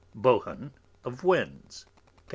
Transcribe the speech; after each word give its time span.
Bohun 0.15 0.73
of 1.05 1.23
Winds, 1.23 1.85
P. 2.17 2.23